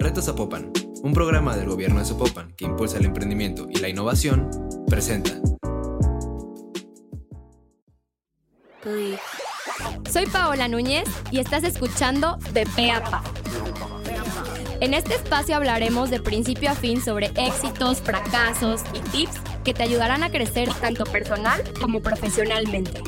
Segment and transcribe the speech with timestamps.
[0.00, 0.70] Reto Zapopan,
[1.02, 4.48] un programa del gobierno de Zapopan que impulsa el emprendimiento y la innovación,
[4.86, 5.32] presenta.
[10.08, 13.24] Soy Paola Núñez y estás escuchando De Peapa.
[14.80, 19.82] En este espacio hablaremos de principio a fin sobre éxitos, fracasos y tips que te
[19.82, 23.02] ayudarán a crecer tanto personal como profesionalmente.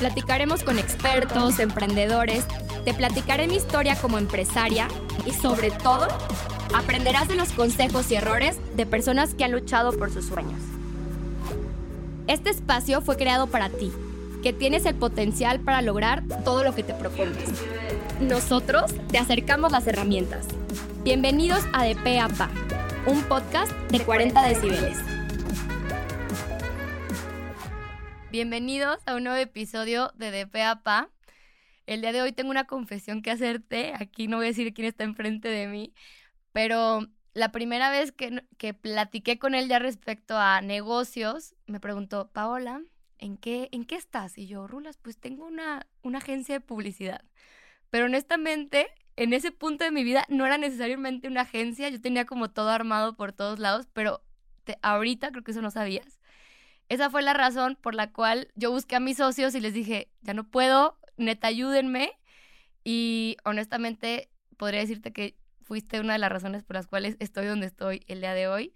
[0.00, 2.44] Platicaremos con expertos, emprendedores,
[2.84, 4.88] te platicaré mi historia como empresaria
[5.26, 6.08] y sobre todo
[6.74, 10.60] aprenderás de los consejos y errores de personas que han luchado por sus sueños.
[12.26, 13.92] Este espacio fue creado para ti,
[14.42, 17.50] que tienes el potencial para lograr todo lo que te propongas.
[18.20, 20.46] Nosotros te acercamos las herramientas.
[21.04, 21.96] Bienvenidos a De
[23.06, 24.98] un podcast de 40 decibeles.
[28.30, 31.08] Bienvenidos a un nuevo episodio de De.
[31.86, 33.92] El día de hoy tengo una confesión que hacerte.
[33.98, 35.94] Aquí no voy a decir quién está enfrente de mí,
[36.52, 42.30] pero la primera vez que, que platiqué con él ya respecto a negocios, me preguntó,
[42.30, 42.82] Paola,
[43.18, 44.36] ¿en qué, ¿en qué estás?
[44.36, 47.24] Y yo, Rulas, pues tengo una, una agencia de publicidad.
[47.90, 52.26] Pero honestamente, en ese punto de mi vida no era necesariamente una agencia, yo tenía
[52.26, 54.22] como todo armado por todos lados, pero
[54.82, 56.20] ahorita creo que eso no sabías.
[56.88, 60.10] Esa fue la razón por la cual yo busqué a mis socios y les dije,
[60.20, 62.12] ya no puedo, neta, ayúdenme.
[62.84, 67.66] Y honestamente, podría decirte que fuiste una de las razones por las cuales estoy donde
[67.66, 68.72] estoy el día de hoy.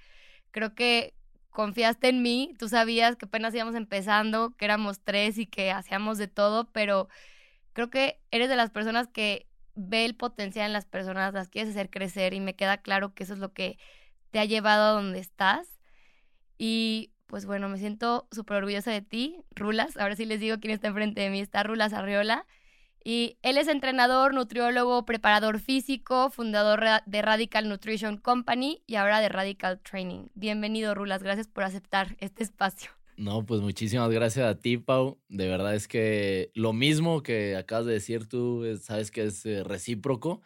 [0.51, 1.15] Creo que
[1.51, 6.19] confiaste en mí, tú sabías que apenas íbamos empezando, que éramos tres y que hacíamos
[6.19, 7.09] de todo, pero
[7.73, 11.71] creo que eres de las personas que ve el potencial en las personas, las quieres
[11.71, 13.79] hacer crecer y me queda claro que eso es lo que
[14.31, 15.81] te ha llevado a donde estás.
[16.59, 19.97] Y pues bueno, me siento súper orgullosa de ti, Rulas.
[19.97, 21.41] Ahora sí les digo quién está enfrente de mí.
[21.41, 22.47] Está Rulas Arriola.
[23.05, 29.29] Y él es entrenador, nutriólogo, preparador físico, fundador de Radical Nutrition Company y ahora de
[29.29, 30.27] Radical Training.
[30.35, 31.23] Bienvenido, Rulas.
[31.23, 32.91] Gracias por aceptar este espacio.
[33.17, 35.19] No, pues muchísimas gracias a ti, Pau.
[35.29, 39.63] De verdad es que lo mismo que acabas de decir tú, sabes que es eh,
[39.63, 40.43] recíproco.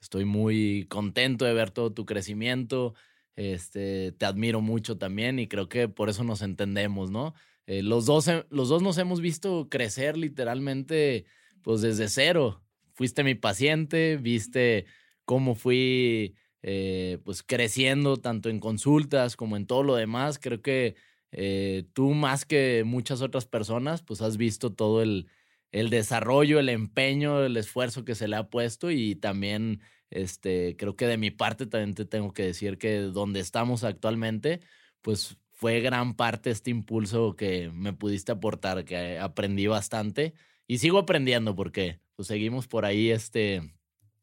[0.00, 2.94] Estoy muy contento de ver todo tu crecimiento,
[3.40, 7.32] este, te admiro mucho también y creo que por eso nos entendemos, ¿no?
[7.66, 11.24] Eh, los, dos, los dos nos hemos visto crecer literalmente,
[11.62, 12.62] pues desde cero.
[12.92, 14.84] Fuiste mi paciente, viste
[15.24, 20.38] cómo fui, eh, pues creciendo tanto en consultas como en todo lo demás.
[20.38, 20.96] Creo que
[21.32, 25.28] eh, tú más que muchas otras personas, pues has visto todo el,
[25.72, 29.80] el desarrollo, el empeño, el esfuerzo que se le ha puesto y también
[30.10, 34.60] este, creo que de mi parte también te tengo que decir que donde estamos actualmente,
[35.00, 40.34] pues fue gran parte este impulso que me pudiste aportar, que aprendí bastante
[40.66, 43.74] y sigo aprendiendo porque pues seguimos por ahí este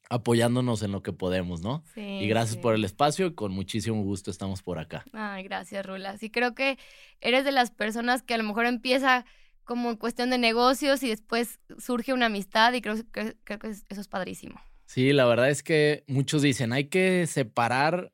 [0.09, 1.83] apoyándonos en lo que podemos, ¿no?
[1.93, 5.05] Sí, y gracias por el espacio, con muchísimo gusto estamos por acá.
[5.11, 6.17] Ay, gracias, Rula.
[6.17, 6.77] Sí, creo que
[7.19, 9.25] eres de las personas que a lo mejor empieza
[9.63, 13.67] como en cuestión de negocios y después surge una amistad y creo, que, creo que
[13.67, 14.59] eso es padrísimo.
[14.87, 18.13] Sí, la verdad es que muchos dicen, hay que separar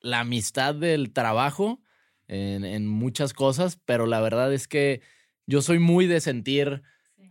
[0.00, 1.80] la amistad del trabajo
[2.28, 5.00] en, muchas cosas, pero la verdad es que
[5.46, 6.82] yo soy muy de sentir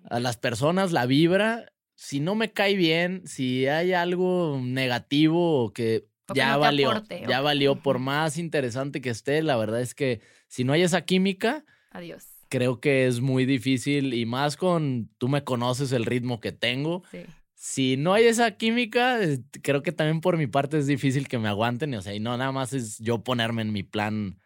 [0.09, 5.72] a las personas, la vibra, si no me cae bien, si hay algo negativo o
[5.72, 10.64] que ya valió, ya valió por más interesante que esté, la verdad es que si
[10.64, 12.25] no hay esa química, adiós.
[12.48, 17.04] Creo que es muy difícil y más con tú me conoces el ritmo que tengo.
[17.12, 17.25] Sí
[17.66, 19.18] si no hay esa química,
[19.64, 21.96] creo que también por mi parte es difícil que me aguanten.
[21.96, 24.40] O sea, y no nada más es yo ponerme en mi plan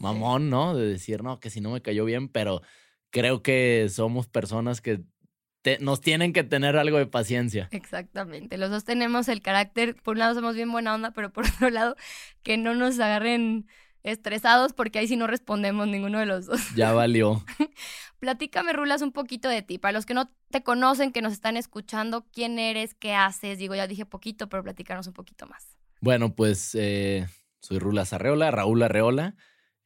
[0.00, 0.74] mamón, ¿no?
[0.74, 2.62] De decir, no, que si no me cayó bien, pero
[3.10, 5.04] creo que somos personas que
[5.78, 7.68] nos tienen que tener algo de paciencia.
[7.70, 8.58] Exactamente.
[8.58, 11.70] Los dos tenemos el carácter, por un lado somos bien buena onda, pero por otro
[11.70, 11.94] lado,
[12.42, 13.68] que no nos agarren
[14.02, 16.60] estresados porque ahí sí no respondemos ninguno de los dos.
[16.74, 17.44] Ya valió.
[18.24, 19.76] Platícame, Rulas, un poquito de ti.
[19.76, 22.94] Para los que no te conocen, que nos están escuchando, ¿quién eres?
[22.94, 23.58] ¿Qué haces?
[23.58, 25.76] Digo, ya dije poquito, pero platícanos un poquito más.
[26.00, 27.26] Bueno, pues eh,
[27.60, 29.36] soy Rulas Arreola, Raúl Arreola.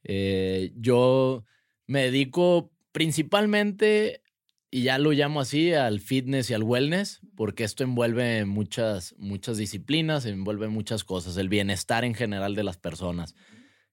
[0.05, 1.47] Eh, yo
[1.89, 4.23] me dedico principalmente,
[4.71, 9.57] y ya lo llamo así, al fitness y al wellness, porque esto envuelve muchas, muchas
[9.57, 13.35] disciplinas, envuelve muchas cosas, el bienestar en general de las personas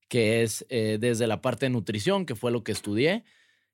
[0.08, 3.24] que es eh, desde la parte de nutrición, que fue lo que estudié,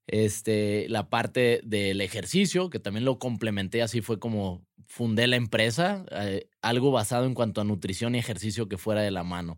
[0.07, 6.05] este, la parte del ejercicio, que también lo complementé, así fue como fundé la empresa,
[6.11, 9.57] eh, algo basado en cuanto a nutrición y ejercicio que fuera de la mano.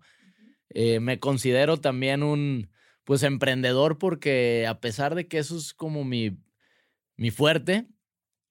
[0.70, 2.70] Eh, me considero también un,
[3.04, 6.38] pues, emprendedor porque a pesar de que eso es como mi,
[7.18, 7.88] mi fuerte,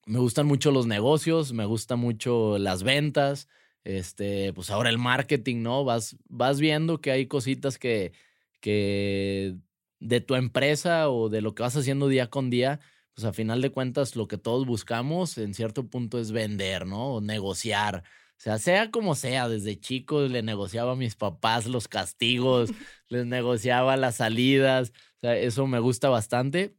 [0.07, 3.49] me gustan mucho los negocios, me gustan mucho las ventas,
[3.85, 5.85] este, pues ahora el marketing, ¿no?
[5.85, 8.13] Vas, vas viendo que hay cositas que,
[8.61, 9.57] que
[10.03, 12.81] de tu empresa o de lo que vas haciendo día con día,
[13.15, 17.15] pues a final de cuentas lo que todos buscamos en cierto punto es vender, ¿no?
[17.15, 18.03] O negociar.
[18.33, 22.71] O sea, sea como sea, desde chicos le negociaba a mis papás los castigos,
[23.09, 26.75] les negociaba las salidas, o sea, eso me gusta bastante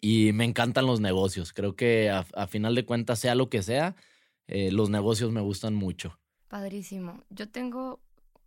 [0.00, 1.52] y me encantan los negocios.
[1.52, 3.94] Creo que a, final de cuentas, sea lo que sea,
[4.48, 6.18] eh, los negocios me gustan mucho.
[6.48, 7.22] Padrísimo.
[7.30, 8.00] Yo tengo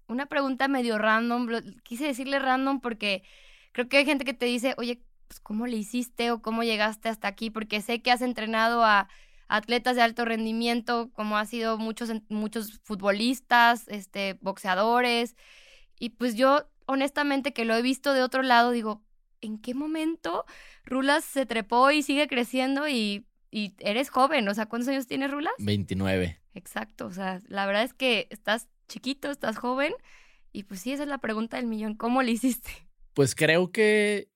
[0.07, 1.47] una pregunta medio random,
[1.83, 3.23] quise decirle random porque
[3.71, 7.09] creo que hay gente que te dice, oye, pues, ¿cómo le hiciste o cómo llegaste
[7.09, 7.49] hasta aquí?
[7.49, 9.07] Porque sé que has entrenado a
[9.47, 15.35] atletas de alto rendimiento, como ha sido muchos, muchos futbolistas, este, boxeadores.
[15.99, 19.03] Y pues yo, honestamente, que lo he visto de otro lado, digo,
[19.41, 20.45] ¿en qué momento
[20.85, 24.47] Rulas se trepó y sigue creciendo y, y eres joven?
[24.47, 25.53] O sea, ¿cuántos años tienes Rulas?
[25.59, 26.39] 29.
[26.53, 29.93] Exacto, o sea, la verdad es que estás chiquito, estás joven.
[30.51, 31.95] Y pues sí, esa es la pregunta del millón.
[31.95, 32.88] ¿Cómo le hiciste?
[33.13, 34.29] Pues creo que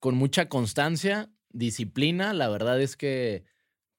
[0.00, 3.44] con mucha constancia, disciplina, la verdad es que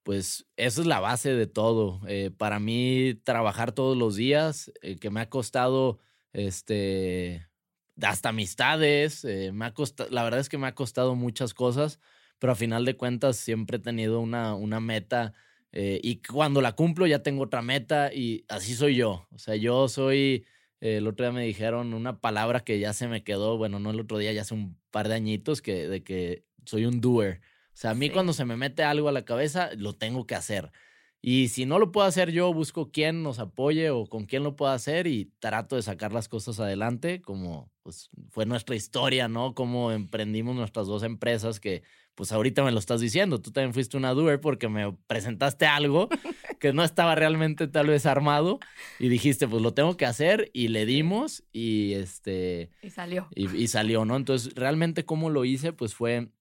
[0.03, 2.01] pues esa es la base de todo.
[2.07, 5.99] Eh, para mí, trabajar todos los días, eh, que me ha costado,
[6.33, 7.47] este,
[8.01, 11.99] hasta amistades, eh, me ha costado, la verdad es que me ha costado muchas cosas,
[12.39, 15.33] pero a final de cuentas siempre he tenido una, una meta
[15.77, 19.27] y cuando la cumplo ya tengo otra meta y así soy yo.
[19.31, 20.45] O sea, yo soy,
[20.81, 23.99] el otro día me dijeron una palabra que ya se me quedó, bueno, no el
[23.99, 27.41] otro día, ya hace un par de añitos, que, de que soy un doer.
[27.73, 30.35] O sea, a mí cuando se me mete algo a la cabeza, lo tengo que
[30.35, 30.71] hacer.
[31.21, 34.55] Y si no lo puedo hacer yo, busco quién nos apoye o con quién lo
[34.55, 39.53] puedo hacer y trato de sacar las cosas adelante, como pues, fue nuestra historia, ¿no?
[39.53, 41.83] Cómo emprendimos nuestras dos empresas que
[42.15, 46.09] pues ahorita me lo estás diciendo, tú también fuiste una doer porque me presentaste algo
[46.59, 48.59] que no estaba realmente tal vez armado
[48.97, 52.71] y dijiste, pues lo tengo que hacer y le dimos y este...
[52.81, 53.27] Y salió.
[53.35, 54.15] Y, y salió, ¿no?
[54.15, 56.31] Entonces, realmente cómo lo hice, pues fue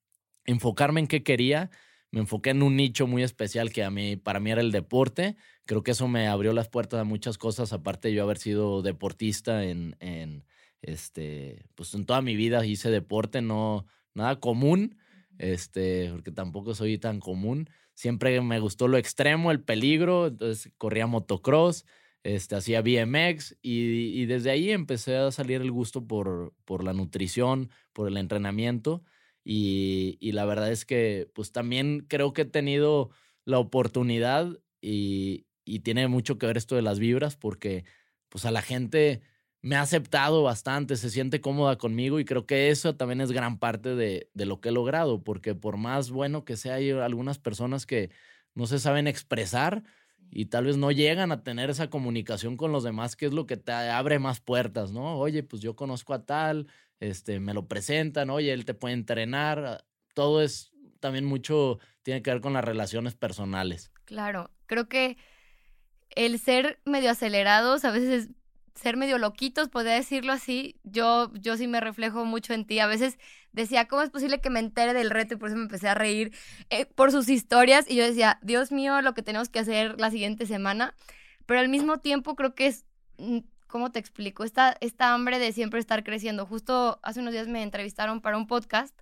[0.47, 1.71] enfocarme en qué quería.
[2.11, 5.37] Me enfoqué en un nicho muy especial que a mí, para mí era el deporte.
[5.67, 8.81] Creo que eso me abrió las puertas a muchas cosas, aparte de yo haber sido
[8.81, 10.45] deportista en, en,
[10.85, 14.97] este, pues en toda mi vida hice deporte, no, nada común,
[15.39, 17.69] este, porque tampoco soy tan común.
[17.95, 21.85] Siempre me gustó lo extremo, el peligro, entonces corría motocross,
[22.23, 26.93] este, hacía BMX y, y desde ahí empecé a salir el gusto por, por la
[26.93, 29.03] nutrición, por el entrenamiento
[29.45, 33.11] y, la verdad es que pues también creo que he tenido
[33.45, 35.47] la oportunidad y,
[35.83, 37.85] tiene mucho que ver esto de las vibras porque
[38.29, 39.23] pues a la gente
[39.65, 43.59] me ha aceptado bastante, se siente cómoda conmigo y creo que eso también es gran
[43.59, 47.39] parte de, de, lo que he logrado, porque por más bueno que sea, hay algunas
[47.39, 48.11] personas que
[48.55, 49.83] no se saben expresar
[50.31, 53.47] y tal vez no llegan a tener esa comunicación con los demás, que es lo
[53.47, 55.17] que te abre más puertas, ¿no?
[55.17, 56.67] Oye, pues yo conozco a tal,
[57.01, 62.21] este, me lo presentan, oye, él te puede entrenar, ah, todo es también mucho, tiene
[62.21, 63.91] que ver con las relaciones personales.
[64.05, 65.17] Claro, creo que
[66.11, 68.29] el ser medio acelerados, a veces
[68.75, 72.81] ser medio loquitos, podría decirlo así, yo, yo sí me reflejo mucho en ti.
[72.81, 73.19] A veces
[73.53, 75.35] decía, ¿cómo es posible que me entere del reto?
[75.35, 76.35] Y por eso me empecé a reír
[76.71, 77.87] eh, por sus historias.
[77.89, 80.95] Y yo decía, Dios mío, lo que tenemos que hacer la siguiente semana.
[81.47, 82.85] Pero al mismo tiempo creo que es
[83.19, 83.41] mm,
[83.75, 84.45] ¿cómo te explico?
[84.45, 86.47] Esta, esta hambre de siempre estar creciendo.
[86.47, 88.97] Justo hace unos días me entrevistaron para un podcast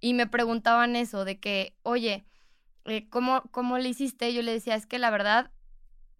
[0.00, 2.24] y me preguntaban eso, de que, oye,
[2.86, 4.34] eh, ¿cómo, ¿cómo le hiciste?
[4.34, 5.52] Yo le decía, es que la verdad,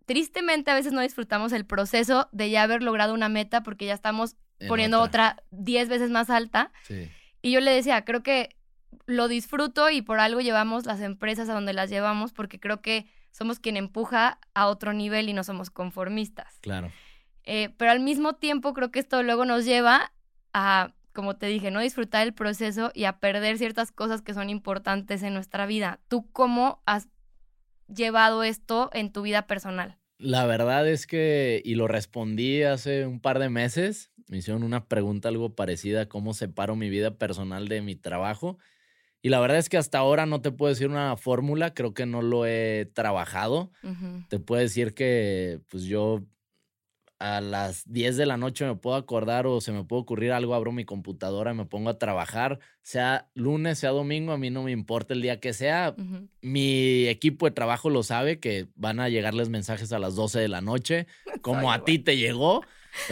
[0.09, 3.93] tristemente a veces no disfrutamos el proceso de ya haber logrado una meta porque ya
[3.93, 4.37] estamos
[4.67, 6.73] poniendo otra diez veces más alta.
[7.43, 8.57] Y yo le decía, creo que
[9.05, 13.07] lo disfruto y por algo llevamos las empresas a donde las llevamos porque creo que
[13.33, 16.59] somos quien empuja a otro nivel y no somos conformistas.
[16.63, 16.91] Claro.
[17.45, 20.13] Eh, pero al mismo tiempo creo que esto luego nos lleva
[20.55, 24.49] a, como te dije, no disfrutar el proceso y a perder ciertas cosas que son
[24.49, 26.01] importantes en nuestra vida.
[26.09, 27.09] ¿Tú cómo has
[27.89, 29.98] llevado esto en tu vida personal?
[30.19, 34.87] La verdad es que, y lo respondí hace un par de meses, me hicieron una
[34.87, 38.59] pregunta algo parecida, cómo separo mi vida personal de mi trabajo.
[39.23, 42.07] Y la verdad es que hasta ahora no te puedo decir una fórmula, creo que
[42.07, 43.73] no lo he trabajado.
[44.29, 46.25] Te puedo decir que pues yo
[47.19, 50.55] a las 10 de la noche me puedo acordar o se me puede ocurrir algo,
[50.55, 54.71] abro mi computadora, me pongo a trabajar, sea lunes, sea domingo, a mí no me
[54.71, 55.97] importa el día que sea.
[56.41, 60.49] Mi equipo de trabajo lo sabe que van a llegarles mensajes a las 12 de
[60.49, 61.07] la noche,
[61.43, 62.63] como a ti te llegó.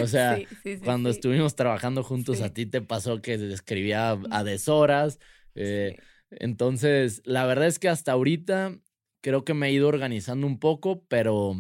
[0.00, 0.38] O sea,
[0.84, 5.18] cuando estuvimos trabajando juntos, a ti te pasó que escribía a deshoras.
[5.56, 5.96] Eh,
[6.30, 8.78] entonces, la verdad es que hasta ahorita
[9.20, 11.56] creo que me he ido organizando un poco, pero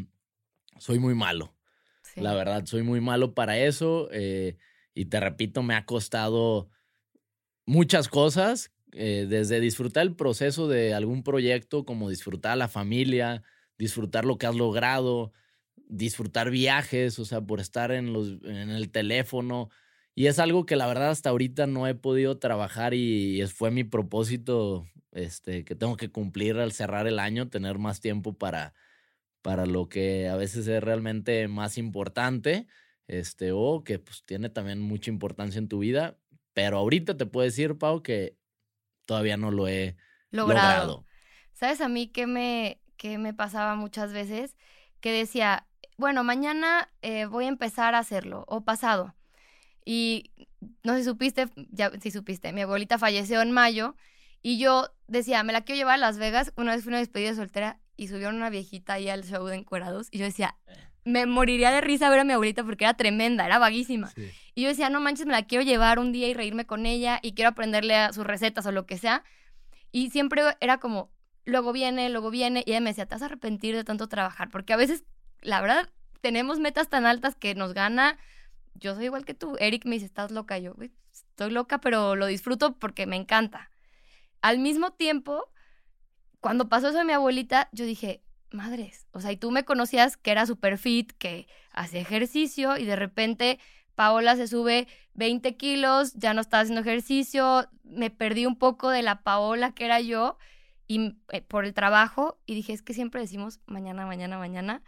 [0.78, 1.55] soy muy malo.
[2.16, 4.08] La verdad, soy muy malo para eso.
[4.12, 4.56] Eh,
[4.94, 6.70] y te repito, me ha costado
[7.66, 13.42] muchas cosas, eh, desde disfrutar el proceso de algún proyecto, como disfrutar a la familia,
[13.78, 15.32] disfrutar lo que has logrado,
[15.88, 19.68] disfrutar viajes, o sea, por estar en, los, en el teléfono.
[20.14, 23.84] Y es algo que la verdad hasta ahorita no he podido trabajar y, fue mi
[23.84, 28.72] propósito este, que tengo que cumplir al cerrar el año, tener más tiempo para,
[29.46, 32.66] para lo que a veces es realmente más importante,
[33.06, 36.18] este, o que pues tiene también mucha importancia en tu vida.
[36.52, 38.36] Pero ahorita te puedo decir, Pau, que
[39.04, 39.96] todavía no lo he
[40.32, 41.06] logrado.
[41.52, 44.56] ¿Sabes a mí qué me, qué me pasaba muchas veces?
[44.98, 49.14] Que decía, bueno, mañana eh, voy a empezar a hacerlo, o pasado.
[49.84, 50.32] Y
[50.82, 53.94] no sé si supiste, ya sí supiste, mi abuelita falleció en mayo
[54.42, 56.52] y yo decía, me la quiero llevar a Las Vegas.
[56.56, 60.08] Una vez fui una despedida soltera y subieron una viejita ahí al show de encuerados
[60.10, 60.56] y yo decía,
[61.04, 64.12] me moriría de risa ver a mi abuelita porque era tremenda, era vaguísima.
[64.54, 67.20] Y yo decía, no manches, me la quiero llevar un día y reírme con ella
[67.22, 69.22] y quiero aprenderle a sus recetas o lo que sea.
[69.92, 71.10] Y siempre era como,
[71.44, 72.64] luego viene, luego viene.
[72.66, 74.50] Y ella me decía, te vas a arrepentir de tanto trabajar.
[74.50, 75.04] Porque a veces,
[75.42, 75.88] la verdad,
[76.22, 78.18] tenemos metas tan altas que nos gana
[78.78, 79.56] yo soy igual que tú.
[79.58, 80.58] Eric me dice, estás loca.
[80.58, 80.74] Yo,
[81.12, 83.70] estoy loca, pero lo disfruto porque me encanta.
[84.42, 85.50] Al mismo tiempo,
[86.46, 88.22] cuando pasó eso de mi abuelita, yo dije,
[88.52, 92.84] madres, o sea, y tú me conocías que era super fit, que hacía ejercicio y
[92.84, 93.58] de repente
[93.96, 99.02] Paola se sube 20 kilos, ya no está haciendo ejercicio, me perdí un poco de
[99.02, 100.38] la Paola que era yo
[100.86, 104.84] y eh, por el trabajo y dije, es que siempre decimos mañana, mañana, mañana.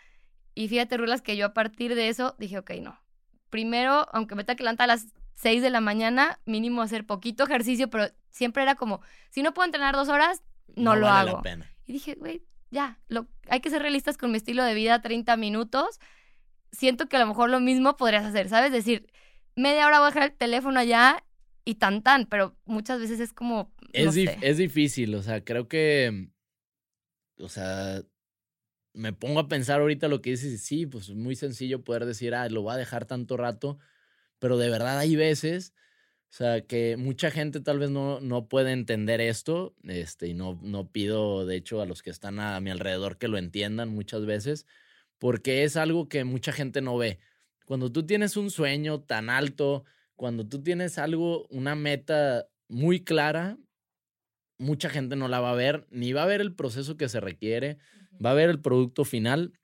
[0.54, 3.00] Y fíjate, Rulas, que yo a partir de eso dije, ok, no,
[3.50, 7.42] primero, aunque me tenga que levantar a las 6 de la mañana, mínimo hacer poquito
[7.42, 9.00] ejercicio, pero siempre era como,
[9.30, 10.44] si no puedo entrenar dos horas,
[10.76, 11.42] no, lo hago.
[11.86, 15.36] Y dije, güey, ya, lo, hay que ser realistas con mi estilo de vida, 30
[15.36, 16.00] minutos.
[16.72, 18.72] Siento que a lo mejor lo mismo podrías hacer, ¿sabes?
[18.72, 19.06] Decir,
[19.56, 21.24] media hora voy a dejar el teléfono allá
[21.64, 23.72] y tan tan, pero muchas veces es como...
[23.92, 26.30] es, es difícil, o sea, creo que,
[27.38, 28.02] o sea,
[28.94, 32.34] me pongo a pensar ahorita lo que dices, sí, pues es muy sencillo poder decir,
[32.34, 33.78] ah, lo voy a dejar tanto rato,
[34.38, 35.74] pero de verdad hay veces,
[36.30, 40.60] o sea, que mucha gente tal vez no, no puede entender esto, este, y no,
[40.62, 44.26] no pido, de hecho, a los que están a mi alrededor que lo entiendan muchas
[44.26, 44.66] veces,
[45.18, 47.18] porque es algo que mucha gente no ve.
[47.64, 49.84] Cuando tú tienes un sueño tan alto,
[50.16, 53.56] cuando tú tienes algo, una meta muy clara,
[54.58, 57.20] mucha gente no la va a ver, ni va a ver el proceso que se
[57.20, 57.78] requiere,
[58.24, 59.54] va a ver el producto final,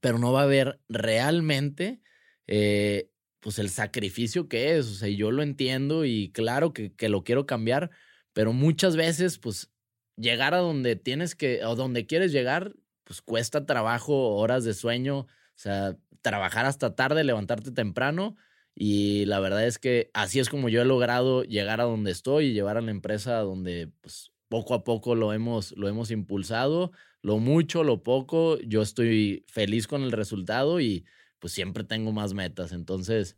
[0.00, 2.00] pero no va a ver realmente
[2.46, 3.09] eh,
[3.40, 4.86] pues el sacrificio que es.
[4.86, 7.90] O sea, yo lo entiendo y claro que, que, lo quiero cambiar,
[8.32, 9.70] pero muchas veces pues
[10.16, 15.20] llegar a donde tienes que, o donde quieres llegar, pues cuesta trabajo, horas de sueño,
[15.20, 18.36] o sea, trabajar hasta tarde, levantarte temprano.
[18.74, 22.46] Y la verdad es que así es como yo he logrado llegar a donde estoy
[22.46, 26.92] y llevar a la empresa donde pues, poco a poco lo hemos, lo hemos impulsado
[27.22, 31.04] lo mucho, lo poco, yo estoy feliz con el resultado y
[31.40, 32.70] pues siempre tengo más metas.
[32.70, 33.36] Entonces,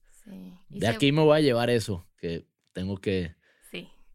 [0.68, 3.34] de aquí me voy a llevar eso, que tengo que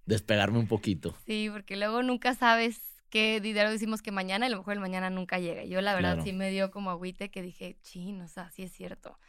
[0.05, 1.15] despegarme un poquito.
[1.25, 2.79] Sí, porque luego nunca sabes
[3.09, 5.65] qué dinero decimos que mañana y a lo mejor el mañana nunca llega.
[5.65, 8.71] Yo la verdad sí me dio como agüite que dije, chin, o sea, sí es
[8.71, 9.19] cierto.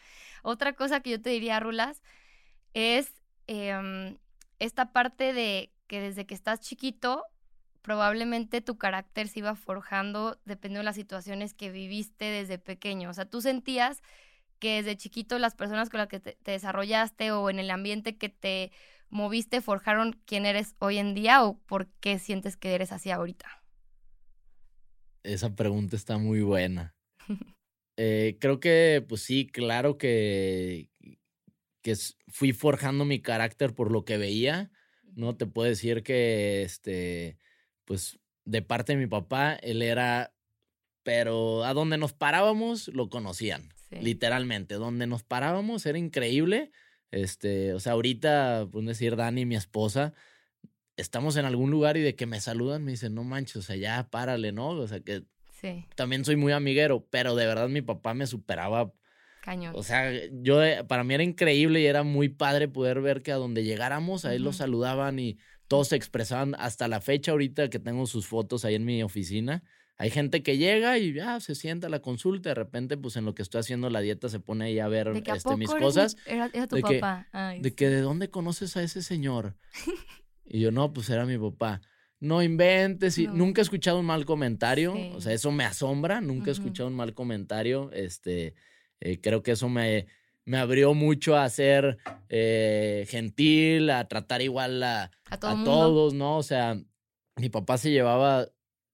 [0.42, 2.00] Otra cosa que yo te diría, Rulas,
[2.74, 3.12] es
[3.48, 4.18] em,
[4.60, 7.24] esta parte de que desde que estás chiquito
[7.82, 13.10] probablemente tu carácter se iba forjando dependiendo de las situaciones que viviste desde pequeño.
[13.10, 14.02] O sea, tú sentías
[14.58, 18.28] que desde chiquito las personas con las que te, desarrollaste o en el ambiente que
[18.28, 18.72] te
[19.08, 23.46] moviste forjaron quién eres hoy en día o por qué sientes que eres así ahorita?
[25.22, 26.94] Esa pregunta está muy buena.
[28.00, 30.88] Eh, creo que, pues sí, claro que,
[31.82, 31.96] que
[32.28, 34.70] fui forjando mi carácter por lo que veía.
[35.16, 37.38] No te puedo decir que este
[37.88, 40.34] pues de parte de mi papá, él era,
[41.02, 46.70] pero a donde nos parábamos lo conocían, literalmente, donde nos parábamos era increíble.
[47.10, 50.12] Este, o sea, ahorita, por decir, Dani, mi esposa,
[50.96, 53.76] estamos en algún lugar y de que me saludan, me dicen, no manches, o sea,
[53.76, 54.70] ya párale, ¿no?
[54.70, 55.22] O sea, que
[55.60, 55.86] sí.
[55.94, 58.92] también soy muy amiguero, pero de verdad mi papá me superaba.
[59.42, 59.72] Cañón.
[59.76, 63.32] O sea, yo, eh, para mí era increíble y era muy padre poder ver que
[63.32, 67.78] a donde llegáramos, ahí lo saludaban y todos se expresaban hasta la fecha ahorita que
[67.78, 69.62] tengo sus fotos ahí en mi oficina.
[70.00, 73.24] Hay gente que llega y ya se sienta a la consulta, de repente pues en
[73.24, 76.16] lo que estoy haciendo la dieta se pone ahí a ver este, mis cosas.
[76.24, 77.26] Era, tu de papá.
[77.32, 79.56] Que, de que de dónde conoces a ese señor.
[80.46, 81.80] y yo no, pues era mi papá.
[82.20, 86.50] No inventes y nunca he escuchado un mal comentario, o sea, eso me asombra, nunca
[86.50, 88.54] he escuchado un mal comentario, este,
[89.00, 90.06] Eh, creo que eso me,
[90.44, 95.70] me abrió mucho a ser eh, gentil, a tratar igual a, A todo a mundo.
[95.70, 96.36] todos, ¿no?
[96.38, 96.76] O sea,
[97.36, 98.48] mi papá se llevaba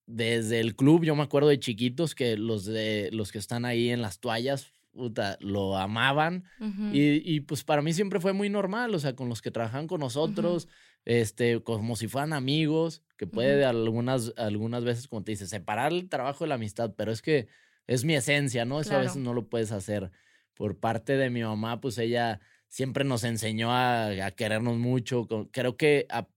[0.06, 3.90] desde el club, yo me acuerdo de chiquitos que los de los que están ahí
[3.90, 6.44] en las toallas, puta, lo amaban.
[6.90, 9.87] Y, y, pues para mí siempre fue muy normal, o sea, con los que trabajan
[9.87, 10.68] con nosotros,
[11.06, 13.70] este, como si fueran amigos, que puede Ujú.
[13.70, 17.49] algunas, algunas veces, como te dice, separar el trabajo de la amistad, pero es que
[17.87, 18.80] es mi esencia, ¿no?
[18.80, 20.11] Eso a veces no lo puedes hacer.
[20.54, 25.26] Por parte de mi mamá, pues ella siempre nos enseñó a, a querernos mucho.
[25.52, 26.28] Creo que a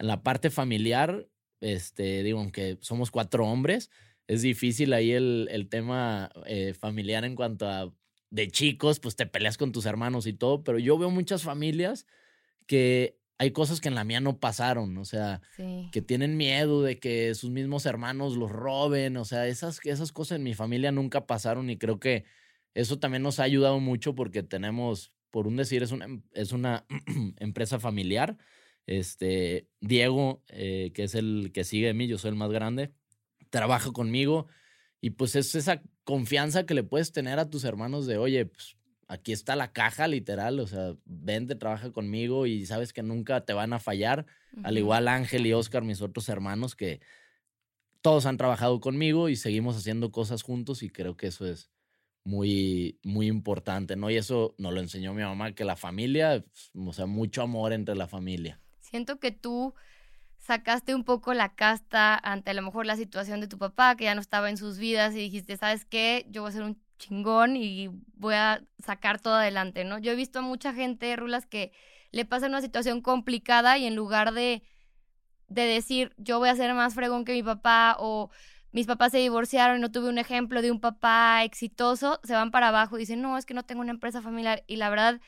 [0.00, 1.28] la parte familiar,
[1.64, 3.90] este, digo, aunque somos cuatro hombres,
[4.26, 7.92] es difícil ahí el, el tema eh, familiar en cuanto a
[8.30, 12.06] de chicos, pues te peleas con tus hermanos y todo, pero yo veo muchas familias
[12.66, 15.88] que hay cosas que en la mía no pasaron, o sea, Sí.
[15.92, 20.36] que tienen miedo de que sus mismos hermanos los roben, o sea, esas, esas cosas
[20.36, 22.24] en mi familia nunca pasaron y creo que
[22.74, 26.52] eso también nos ha ayudado mucho porque tenemos, por un decir, es una, em- es
[26.52, 26.86] una
[27.38, 28.36] empresa familiar.
[28.86, 32.92] Este, Diego, eh, que es el que sigue de mí, yo soy el más grande,
[33.50, 34.46] trabaja conmigo
[35.00, 38.76] y pues es esa confianza que le puedes tener a tus hermanos de, oye, pues
[39.06, 43.52] aquí está la caja literal, o sea, vente, trabaja conmigo y sabes que nunca te
[43.52, 44.26] van a fallar.
[44.62, 44.80] Al Ujú.
[44.80, 47.00] igual Ángel y Oscar, mis otros hermanos, que
[48.00, 51.70] todos han trabajado conmigo y seguimos haciendo cosas juntos y creo que eso es
[52.24, 54.10] muy, muy importante, ¿no?
[54.10, 57.72] Y eso nos lo enseñó mi mamá, que la familia, pues, o sea, mucho amor
[57.72, 58.60] entre la familia.
[58.94, 59.74] Siento que tú
[60.38, 64.04] sacaste un poco la casta ante a lo mejor la situación de tu papá, que
[64.04, 66.28] ya no estaba en sus vidas, y dijiste, ¿sabes qué?
[66.30, 69.98] Yo voy a ser un chingón y voy a sacar todo adelante, ¿no?
[69.98, 71.72] Yo he visto a mucha gente, Rulas, que
[72.12, 74.62] le pasa una situación complicada y en lugar de,
[75.48, 78.30] de decir, yo voy a ser más fregón que mi papá o
[78.70, 82.52] mis papás se divorciaron y no tuve un ejemplo de un papá exitoso, se van
[82.52, 84.62] para abajo y dicen, no, es que no tengo una empresa familiar.
[84.68, 85.20] Y la verdad,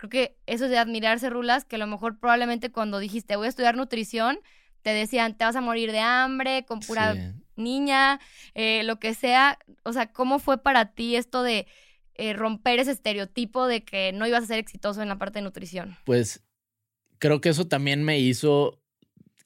[0.00, 3.46] creo que eso es de admirarse, Rulas, que a lo mejor probablemente cuando dijiste voy
[3.46, 4.38] a estudiar nutrición,
[4.80, 7.20] te decían te vas a morir de hambre, con pura Sí.
[7.56, 8.18] niña,
[8.54, 9.58] eh, lo que sea.
[9.84, 11.66] O sea, ¿cómo fue para ti esto de
[12.14, 15.42] eh, romper ese estereotipo de que no ibas a ser exitoso en la parte de
[15.42, 15.98] nutrición?
[16.04, 16.42] Pues
[17.18, 18.79] creo que eso también me hizo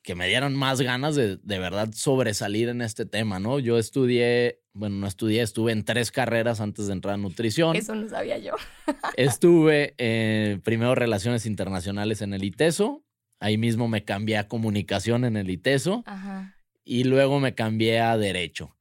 [0.05, 3.59] que me dieran más ganas de de verdad sobresalir en este tema, ¿no?
[3.59, 7.75] Yo estudié, bueno, no estudié, estuve en tres carreras antes de entrar a nutrición.
[7.75, 8.53] Eso no sabía yo.
[9.17, 13.03] Estuve en primero Relaciones Internacionales en el ITESO.
[13.41, 16.55] Ahí mismo me cambié a comunicación en el ITESO Ajá.
[16.85, 18.77] y luego me cambié a Derecho.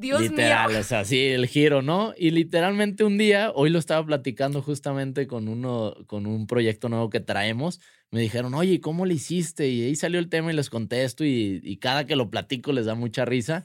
[0.00, 0.80] Dios Literal, mío.
[0.80, 2.14] o sea, sí, el giro, ¿no?
[2.16, 7.10] Y literalmente un día, hoy lo estaba platicando justamente con uno, con un proyecto nuevo
[7.10, 7.80] que traemos.
[8.10, 9.68] Me dijeron, oye, ¿y ¿cómo le hiciste?
[9.68, 12.86] Y ahí salió el tema y les contesto y, y cada que lo platico les
[12.86, 13.64] da mucha risa.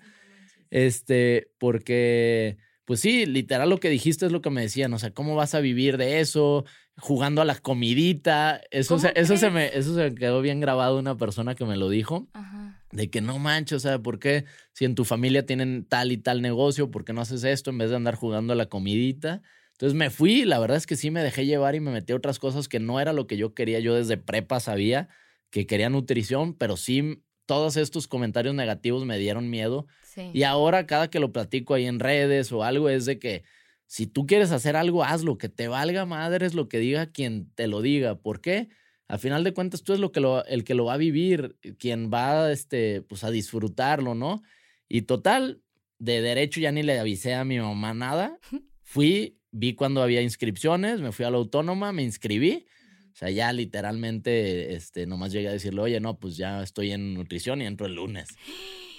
[0.69, 5.12] Este, porque, pues sí, literal lo que dijiste es lo que me decían, o sea,
[5.12, 6.65] ¿cómo vas a vivir de eso?
[6.98, 8.62] Jugando a la comidita.
[8.71, 11.65] Eso, se, ¿Cómo eso, se me, eso se me quedó bien grabado una persona que
[11.65, 12.28] me lo dijo.
[12.34, 12.55] Ajá.
[12.95, 16.17] De que no manches, o sea, ¿por qué si en tu familia tienen tal y
[16.17, 19.41] tal negocio, por qué no haces esto en vez de andar jugando a la comidita?
[19.73, 22.15] Entonces me fui, la verdad es que sí me dejé llevar y me metí a
[22.15, 23.79] otras cosas que no era lo que yo quería.
[23.79, 25.10] Yo desde prepa sabía
[25.49, 29.88] que quería nutrición, pero sí todos estos comentarios negativos me dieron miedo.
[30.01, 30.31] Sí.
[30.34, 33.43] Y ahora cada que lo platico ahí en redes o algo es de que
[33.88, 37.67] si tú quieres hacer algo, hazlo, que te valga madres lo que diga quien te
[37.67, 38.15] lo diga.
[38.15, 38.69] ¿Por qué?
[39.08, 41.58] Al final de cuentas tú es lo que lo, el que lo va a vivir,
[41.78, 44.41] quien va este, pues, a disfrutarlo, ¿no?
[44.88, 45.62] Y total,
[46.00, 48.39] de derecho ya ni le avisé a mi mamá nada.
[48.82, 52.65] Fui, vi cuando había inscripciones, me fui a la autónoma, me inscribí.
[53.13, 57.13] O sea, ya literalmente, este, nomás llegué a decirle, oye, no, pues ya estoy en
[57.13, 58.28] nutrición y entro el lunes.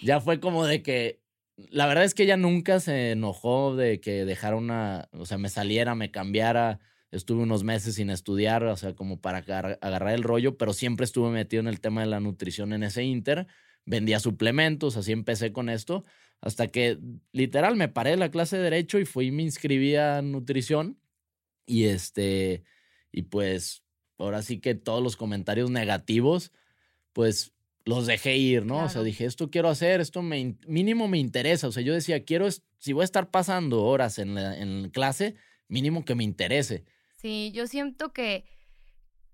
[0.03, 1.21] Ya fue como de que,
[1.57, 5.49] la verdad es que ella nunca se enojó de que dejara una, o sea, me
[5.49, 6.81] saliera, me cambiara.
[7.17, 11.05] Estuve unos meses sin estudiar, o sea, como para agar- agarrar el rollo, pero siempre
[11.05, 13.47] estuve metido en el tema de la nutrición en ese inter.
[13.85, 16.05] Vendía suplementos, así empecé con esto,
[16.41, 16.99] hasta que
[17.33, 20.99] literal me paré de la clase de derecho y fui me inscribí a nutrición.
[21.67, 22.63] Y este,
[23.13, 23.83] y pues
[24.19, 26.53] ahora sí que todos los comentarios negativos,
[27.13, 27.53] pues
[27.85, 28.77] los dejé ir, ¿no?
[28.79, 29.05] O sea, Claro.
[29.05, 31.69] dije, esto quiero hacer, esto me, mínimo me interesa.
[31.69, 35.37] O sea, yo decía, quiero, si voy a estar pasando horas en, la, en clase,
[35.69, 36.85] mínimo que me interese.
[37.17, 38.45] Sí, yo siento que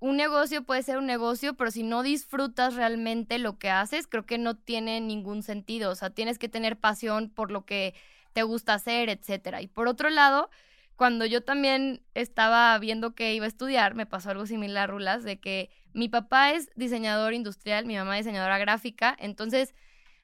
[0.02, 4.26] un negocio puede ser un negocio, pero si no disfrutas realmente lo que haces, creo
[4.26, 5.90] que no tiene ningún sentido.
[5.90, 7.94] O sea, tienes que tener pasión por lo que
[8.32, 9.62] te gusta hacer, etcétera.
[9.62, 10.50] Y por otro lado,
[10.96, 15.38] cuando yo también estaba viendo que iba a estudiar, me pasó algo similar, Rulas, de
[15.40, 19.74] que mi papá es diseñador industrial, mi mamá diseñadora gráfica, entonces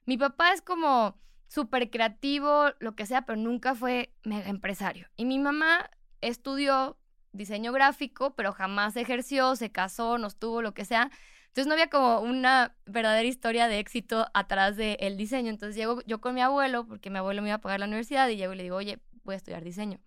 [0.07, 5.09] mi papá es como súper creativo, lo que sea, pero nunca fue mega empresario.
[5.16, 5.88] Y mi mamá
[6.21, 6.98] estudió
[7.33, 11.11] diseño gráfico, pero jamás ejerció, se casó, no tuvo, lo que sea.
[11.49, 15.51] Entonces no había como una verdadera historia de éxito atrás del diseño.
[15.51, 18.29] Entonces llego yo con mi abuelo, porque mi abuelo me iba a pagar la universidad,
[18.29, 19.99] y llego y le digo, oye, voy a estudiar diseño.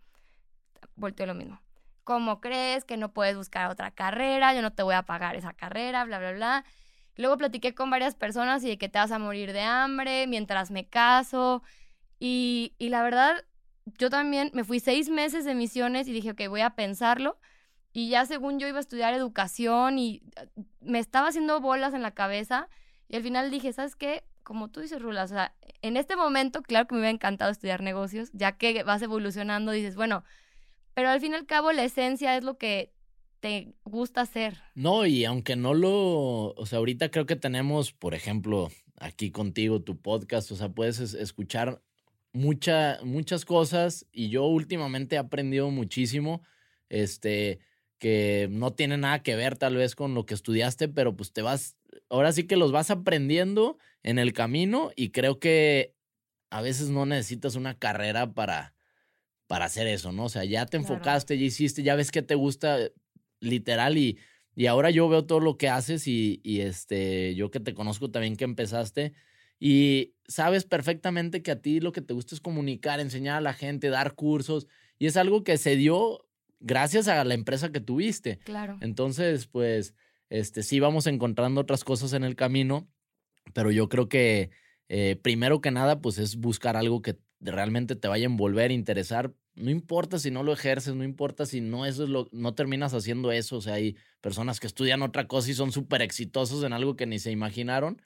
[0.96, 1.62] Volteo lo mismo.
[2.04, 4.54] ¿Cómo crees que no puedes buscar otra carrera?
[4.54, 6.66] Yo no te voy a pagar esa carrera, bla, bla, bla.
[7.16, 10.72] Luego platiqué con varias personas y de que te vas a morir de hambre mientras
[10.72, 11.64] me caso.
[12.20, 13.44] Y, y la verdad,
[13.86, 17.40] yo también me fui seis meses de misiones y dije, ok, voy a pensarlo.
[17.94, 20.46] Y ya según yo iba a estudiar educación y ah,
[20.80, 22.70] me estaba haciendo bolas en la cabeza.
[23.10, 24.24] Y al final dije, ¿sabes qué?
[24.44, 27.82] Como tú dices, Rula, o sea, en este momento, claro que me hubiera encantado estudiar
[27.82, 30.24] negocios, ya que vas evolucionando, dices, bueno,
[30.94, 32.94] pero al fin y al cabo la esencia es lo que
[33.40, 34.62] te gusta hacer.
[34.76, 39.82] No, y aunque no lo, o sea, ahorita creo que tenemos, por ejemplo, aquí contigo
[39.82, 41.82] tu podcast, o sea, puedes escuchar
[42.34, 46.42] mucha, muchas cosas y yo últimamente he aprendido muchísimo,
[46.90, 47.60] este,
[48.00, 51.42] que no tiene nada que ver tal vez con lo que estudiaste, pero pues te
[51.42, 51.78] vas,
[52.10, 55.94] ahora sí que los vas aprendiendo en el camino y creo que
[56.50, 58.74] a veces no necesitas una carrera para,
[59.48, 60.26] para hacer eso, ¿no?
[60.26, 62.78] O sea, ya te enfocaste, ya hiciste, ya ves que te gusta
[63.40, 64.18] literal y,
[64.56, 68.12] y ahora yo veo todo lo que haces y, y este, yo que te conozco
[68.12, 69.14] también que empezaste,
[69.64, 73.54] y sabes perfectamente que a ti lo que te gusta es comunicar, enseñar a la
[73.54, 74.68] gente, dar cursos.
[74.98, 76.26] Y es algo que se dio
[76.60, 78.40] gracias a la empresa que tuviste.
[78.40, 78.80] Claro.
[78.82, 79.94] Entonces, pues,
[80.30, 82.90] este, sí vamos encontrando otras cosas en el camino,
[83.54, 84.50] pero yo creo que
[84.90, 89.32] eh, primero que nada, pues es buscar algo que realmente te vaya a envolver, interesar.
[89.54, 92.96] No importa si no lo ejerces, no importa si no eso es lo, no terminas
[92.96, 93.58] haciendo eso.
[93.58, 97.06] O sea, hay personas que estudian otra cosa y son súper exitosos en algo que
[97.06, 98.02] ni se imaginaron,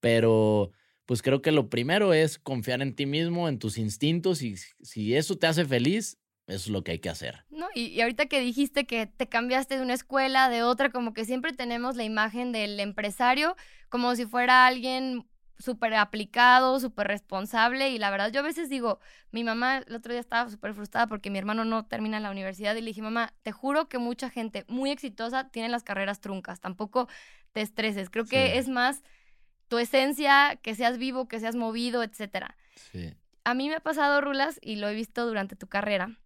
[0.00, 0.72] pero
[1.06, 5.14] pues creo que lo primero es confiar en ti mismo, en tus instintos y si
[5.14, 7.44] eso te hace feliz, eso es lo que hay que hacer.
[7.48, 11.24] No, y, ahorita que dijiste que te cambiaste de una escuela, de otra, como que
[11.24, 13.56] siempre tenemos la imagen del empresario
[13.88, 15.26] como si fuera alguien
[15.58, 20.12] súper aplicado, súper responsable y la verdad yo a veces digo, mi mamá el otro
[20.12, 23.32] día estaba súper frustrada porque mi hermano no termina la universidad y le dije, mamá,
[23.42, 27.08] te juro que mucha gente muy exitosa tiene las carreras truncas, tampoco
[27.52, 29.02] te estreses, creo que es más
[29.68, 32.56] tu esencia, que seas vivo, que seas movido, etcétera.
[32.92, 33.14] Sí.
[33.44, 36.18] A mí me ha pasado, Rulas, y lo he visto durante tu carrera,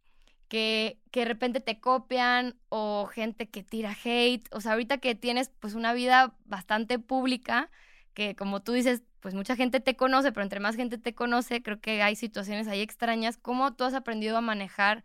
[0.49, 4.47] que, que de repente te copian o gente que tira hate.
[4.53, 7.71] O sea, ahorita que tienes pues una vida bastante pública,
[8.15, 11.63] que como tú dices, pues mucha gente te conoce, pero entre más gente te conoce,
[11.63, 13.37] creo que hay situaciones ahí extrañas.
[13.37, 15.05] ¿Cómo tú has aprendido a manejar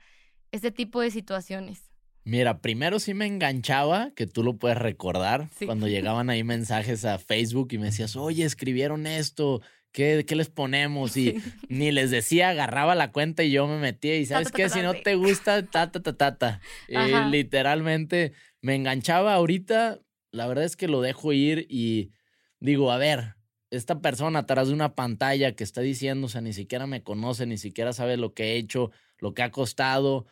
[0.52, 1.85] este tipo de situaciones?
[2.26, 7.20] Mira, primero sí me enganchaba, que tú lo puedes recordar, cuando llegaban ahí mensajes a
[7.20, 9.62] Facebook y me decías, oye, escribieron esto,
[9.92, 11.16] ¿qué, qué les ponemos?
[11.18, 11.36] Y
[11.70, 14.96] ni les decía, agarraba la cuenta y yo me metía y sabes qué, si no
[14.96, 16.62] te gusta, ta, ta, ta, ta, ta.
[16.88, 19.36] Y literalmente me enganchaba.
[19.36, 20.00] Ahorita,
[20.32, 22.12] la verdad es que lo dejo ir y
[22.60, 23.36] digo, a ver,
[23.70, 27.46] esta persona atrás de una pantalla que está diciendo, o sea, ni siquiera me conoce,
[27.46, 30.26] ni siquiera sabe lo que he hecho, lo que ha costado,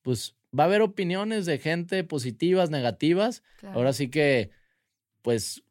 [0.00, 3.42] pues va a haber opiniones de gente positivas, negativas.
[3.62, 4.50] Ahora sí que,
[5.22, 5.64] pues,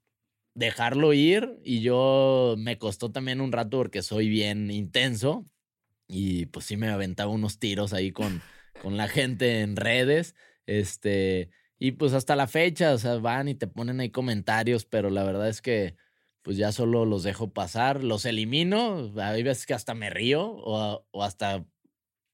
[0.55, 1.59] dejarlo ir.
[1.63, 5.45] Y yo me costó también un rato porque soy bien intenso.
[6.07, 8.41] Y pues sí me aventaba unos tiros ahí con,
[8.81, 10.35] con la gente en redes.
[10.65, 15.09] Este, y pues hasta la fecha, o sea, van y te ponen ahí comentarios, pero
[15.09, 15.95] la verdad es que
[16.41, 21.05] pues ya solo los dejo pasar, los elimino, hay veces que hasta me río o,
[21.09, 21.65] o hasta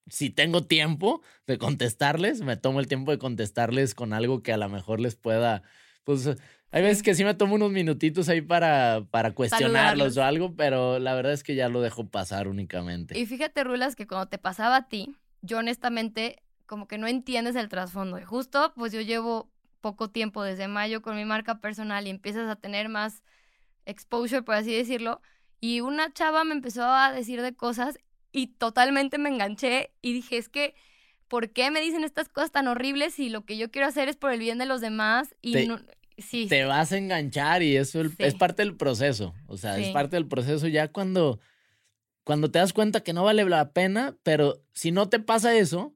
[0.10, 4.58] si tengo tiempo de contestarles, me tomo el tiempo de contestarles con algo que a
[4.58, 5.64] lo mejor les pueda,
[6.04, 6.30] pues
[6.72, 11.00] hay veces que sí me tomo unos minutitos ahí para, para cuestionarlos o algo, pero
[11.00, 13.18] la verdad es que ya lo dejo pasar únicamente.
[13.18, 17.56] Y fíjate, Rulas, que cuando te pasaba a ti, yo honestamente como que no entiendes
[17.56, 18.20] el trasfondo.
[18.20, 19.50] Y justo, pues yo llevo
[19.82, 23.24] poco tiempo desde mayo con mi marca personal y empiezas a tener más
[23.86, 25.20] exposure, por así decirlo.
[25.60, 27.98] Y una chava me empezó a decir de cosas
[28.32, 30.76] y totalmente me enganché y dije, es que,
[31.28, 34.18] ¿por qué me dicen estas cosas tan horribles si lo que yo quiero hacer es
[34.18, 35.36] por el bien de los demás?
[35.42, 35.80] Y te, no,
[36.18, 36.48] sí.
[36.48, 39.34] Te vas a enganchar y eso es parte del proceso.
[39.48, 41.40] O sea, es parte del proceso ya cuando,
[42.24, 45.96] cuando te das cuenta que no vale la pena, pero si no te pasa eso,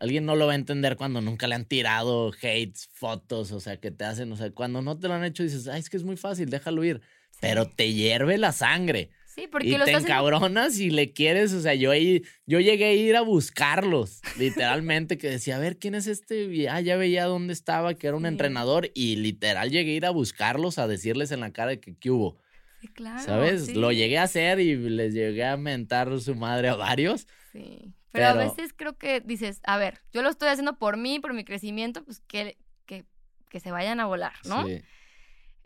[0.00, 3.78] Alguien no lo va a entender cuando nunca le han tirado hates, fotos, o sea,
[3.78, 5.96] que te hacen, o sea, cuando no te lo han hecho dices, ay, es que
[5.96, 7.00] es muy fácil, déjalo ir.
[7.40, 9.10] Pero te hierve la sangre.
[9.34, 12.92] Sí, porque y te encabronas y le quieres, o sea, yo ahí, yo llegué a
[12.92, 16.68] ir a buscarlos, literalmente, que decía, a ver, ¿quién es este?
[16.68, 20.10] Ah, ya veía dónde estaba, que era un entrenador, y literal llegué a ir a
[20.10, 22.38] buscarlos, a decirles en la cara que qué hubo.
[22.80, 23.24] Sí, claro.
[23.24, 23.66] ¿Sabes?
[23.66, 23.74] sí.
[23.74, 27.26] Lo llegué a hacer y les llegué a mentar su madre a varios.
[27.50, 27.92] Sí.
[28.12, 31.34] Pero, a veces creo que dices, a ver, yo lo estoy haciendo por mí, por
[31.34, 33.04] mi crecimiento, pues que, que,
[33.48, 34.64] que se vayan a volar, ¿no?
[34.64, 34.80] Sí.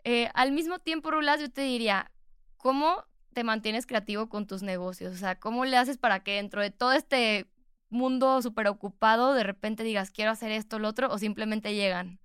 [0.05, 2.09] Eh, al mismo tiempo, Rulas, yo te diría,
[2.57, 5.13] ¿cómo te mantienes creativo con tus negocios?
[5.13, 7.47] O sea, ¿cómo le haces para que dentro de todo este
[7.89, 12.19] mundo súper ocupado, de repente digas, quiero hacer esto, lo otro, o simplemente llegan?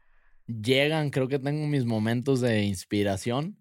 [0.46, 3.58] Llegan, creo que tengo mis momentos de inspiración.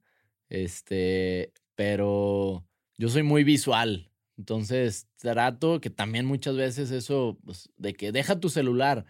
[0.49, 4.11] Este, pero yo soy muy visual.
[4.37, 9.05] Entonces trato que también muchas veces eso, pues, de que deja tu celular.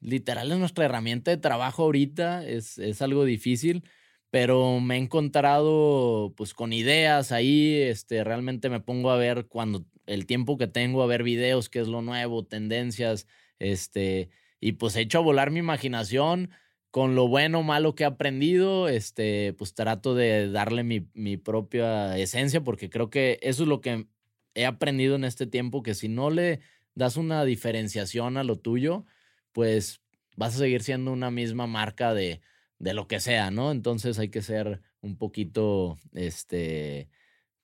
[0.00, 3.84] Literal es nuestra herramienta de trabajo ahorita, es, es algo difícil,
[4.30, 9.86] pero me he encontrado pues con ideas ahí, este, realmente me pongo a ver cuando
[10.06, 13.26] el tiempo que tengo a ver videos, qué es lo nuevo, tendencias,
[13.58, 16.50] este, y pues he hecho a volar mi imaginación
[16.90, 21.36] con lo bueno o malo que he aprendido, este, pues trato de darle mi, mi
[21.36, 24.06] propia esencia, porque creo que eso es lo que
[24.54, 26.60] he aprendido en este tiempo, que si no le
[26.94, 29.04] das una diferenciación a lo tuyo,
[29.52, 30.00] pues
[30.36, 32.40] vas a seguir siendo una misma marca de,
[32.78, 33.70] de lo que sea, ¿no?
[33.70, 37.08] Entonces hay que ser un poquito, este,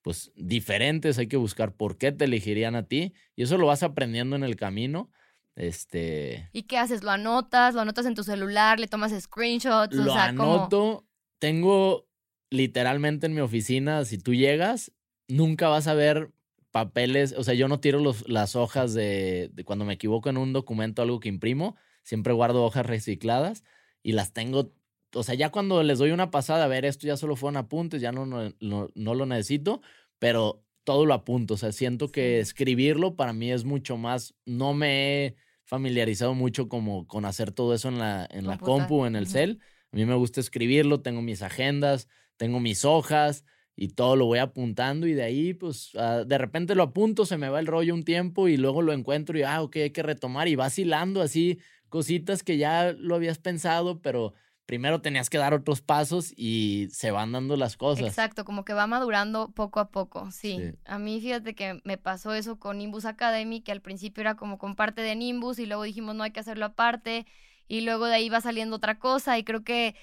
[0.02, 3.82] pues diferentes, hay que buscar por qué te elegirían a ti, y eso lo vas
[3.82, 5.10] aprendiendo en el camino.
[5.54, 7.02] Este, ¿Y qué haces?
[7.02, 7.74] ¿Lo anotas?
[7.74, 8.80] ¿Lo anotas en tu celular?
[8.80, 9.94] ¿Le tomas screenshots?
[9.94, 10.54] lo o sea, ¿cómo?
[10.54, 11.06] anoto.
[11.38, 12.08] Tengo
[12.50, 14.92] literalmente en mi oficina, si tú llegas,
[15.28, 16.32] nunca vas a ver
[16.70, 17.34] papeles.
[17.36, 20.52] O sea, yo no tiro los, las hojas de, de cuando me equivoco en un
[20.52, 21.76] documento, algo que imprimo.
[22.02, 23.62] Siempre guardo hojas recicladas
[24.02, 24.72] y las tengo.
[25.14, 28.00] O sea, ya cuando les doy una pasada, a ver, esto ya solo fueron apuntes,
[28.00, 29.82] ya no, no, no, no lo necesito,
[30.18, 31.54] pero todo lo apunto.
[31.54, 34.34] O sea, siento que escribirlo para mí es mucho más.
[34.46, 39.06] No me he familiarizado mucho como con hacer todo eso en la, en la compu,
[39.06, 39.32] en el ujú.
[39.32, 39.60] cel.
[39.92, 43.44] A mí me gusta escribirlo, tengo mis agendas, tengo mis hojas
[43.76, 47.38] y todo lo voy apuntando y de ahí pues ah, de repente lo apunto, se
[47.38, 50.02] me va el rollo un tiempo y luego lo encuentro y ah, ok, hay que
[50.02, 54.34] retomar y vas hilando así cositas que ya lo habías pensado, pero
[54.66, 58.06] primero tenías que dar otros pasos y se van dando las cosas.
[58.06, 60.58] Exacto, como que va madurando poco a poco, sí.
[60.58, 60.78] Sí.
[60.84, 64.58] A mí fíjate que me pasó eso con Nimbus Academy, que al principio era como
[64.58, 67.26] con parte de Nimbus y luego dijimos no hay que hacerlo aparte
[67.68, 69.94] y luego de ahí va saliendo otra cosa y creo que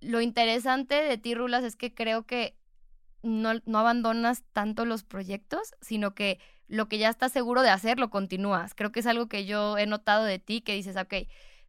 [0.00, 2.56] lo interesante de ti, Rulas, es que creo que
[3.22, 7.98] no, no abandonas tanto los proyectos, sino que lo que ya estás seguro de hacer
[7.98, 8.74] lo continúas.
[8.74, 11.14] Creo que es algo que yo he notado de ti, que dices, ok,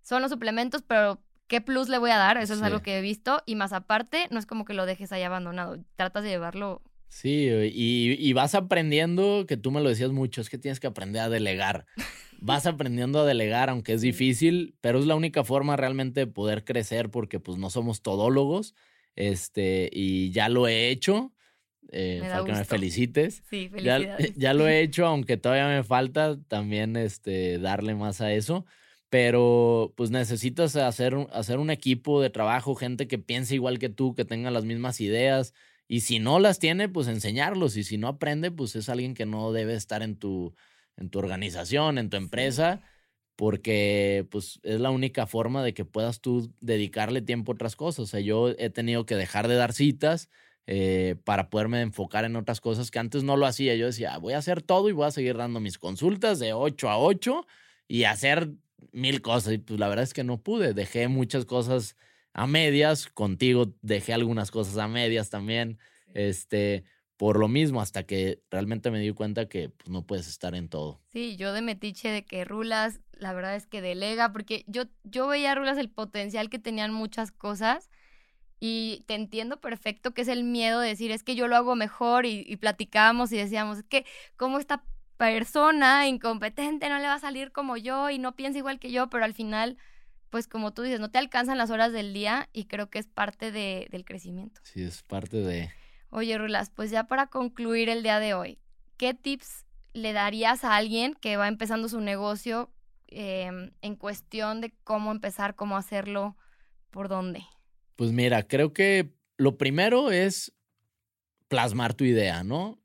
[0.01, 2.37] son los suplementos, pero ¿qué plus le voy a dar?
[2.37, 2.65] Eso es Sí.
[2.65, 3.41] algo que he visto.
[3.45, 5.77] Y más aparte, no es como que lo dejes ahí abandonado.
[5.95, 6.81] Tratas de llevarlo.
[7.07, 10.87] Sí, y, y vas aprendiendo, que tú me lo decías mucho, es que tienes que
[10.87, 11.85] aprender a delegar.
[12.41, 16.65] Vas aprendiendo a delegar, aunque es difícil, pero es la única forma realmente de poder
[16.65, 18.75] crecer porque pues no somos todólogos,
[19.15, 21.31] este, y ya lo he hecho,
[21.91, 23.43] eh, Me da para que me felicites.
[23.49, 24.35] Sí, Ya, felicidades.
[24.35, 28.65] ya lo he hecho, aunque todavía me falta también este, darle más a eso.
[29.15, 34.13] Pero pues necesitas hacer, hacer un equipo de trabajo, gente que piense igual que tú,
[34.13, 35.53] que tenga las mismas ideas.
[35.87, 37.77] Y si no las tiene, pues enseñarlos.
[37.77, 40.53] Y si no aprende, pues es alguien que no debe estar en tu,
[40.97, 42.81] en tu organización, en tu empresa,
[43.37, 47.99] porque pues es la única forma de que puedas tú dedicarle tiempo a otras cosas.
[47.99, 50.27] O sea, yo he tenido que dejar de dar citas
[50.67, 53.75] eh, para poderme enfocar en otras cosas que antes no lo hacía.
[53.75, 56.51] Yo decía, "Ah, voy a hacer todo y voy a seguir dando mis consultas de
[56.51, 57.47] 8 a 8
[57.87, 58.49] y hacer
[58.91, 59.53] mil cosas.
[59.53, 60.73] Y pues la verdad es que no pude.
[60.73, 61.95] Dejé muchas cosas
[62.33, 63.07] a medias.
[63.07, 65.79] Contigo dejé algunas cosas a medias también.
[66.13, 66.83] Este,
[67.17, 70.69] por lo mismo, hasta que realmente me di cuenta que pues, no puedes estar en
[70.69, 71.01] todo.
[71.07, 75.27] Sí, yo de metiche de que Rulas, la verdad es que delega, porque yo, yo
[75.27, 77.89] veía a Rulas el potencial que tenían muchas cosas
[78.59, 81.75] y te entiendo perfecto que es el miedo de decir, es que yo lo hago
[81.75, 84.83] mejor y, y platicábamos y decíamos, es que como esta
[85.17, 89.09] persona incompetente no le va a salir como yo y no piensa igual que yo,
[89.09, 89.77] pero al final,
[90.29, 93.07] pues como tú dices, no te alcanzan las horas del día y creo que es
[93.07, 94.61] parte de, del crecimiento.
[94.63, 95.71] Sí, es parte de...
[96.09, 98.59] Oye, Rulas, pues ya para concluir el día de hoy,
[98.97, 102.71] ¿qué tips le darías a alguien que va empezando su negocio
[103.07, 106.37] em, en cuestión de cómo empezar, cómo hacerlo,
[106.91, 107.43] por dónde?
[107.95, 110.53] Pues mira, creo que lo primero es
[111.47, 112.79] plasmar tu idea, ¿no?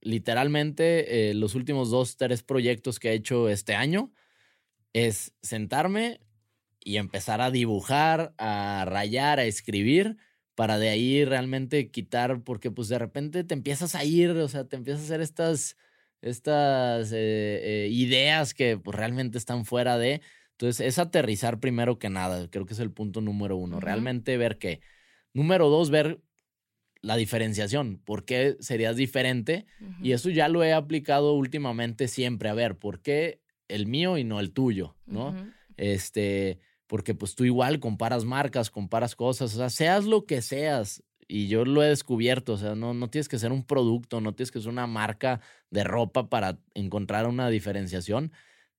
[0.00, 4.12] Literalmente, eh, los últimos dos, tres proyectos que he hecho este año
[4.92, 6.20] es sentarme
[6.80, 10.16] y empezar a dibujar, a rayar, a escribir,
[10.54, 14.64] para de ahí realmente quitar, porque pues de repente te empiezas a ir, o sea,
[14.64, 15.76] te empiezas a hacer estas,
[16.20, 20.20] estas eh, eh, ideas que pues, realmente están fuera de...
[20.52, 23.78] Entonces, es aterrizar primero que nada, creo que es el punto número uno.
[23.78, 24.80] Realmente ver que,
[25.32, 26.20] número dos, ver
[27.00, 29.66] la diferenciación, ¿por qué serías diferente?
[30.02, 32.48] Y eso ya lo he aplicado últimamente siempre.
[32.48, 34.96] A ver, ¿por qué el mío y no el tuyo?
[35.06, 35.28] ¿no?
[35.28, 35.46] Ujú.
[35.76, 41.04] Este, porque pues tú igual comparas marcas, comparas cosas, o sea, seas lo que seas.
[41.30, 44.34] Y yo lo he descubierto, o sea, no, no tienes que ser un producto, no
[44.34, 48.32] tienes que ser una marca de ropa para encontrar una diferenciación.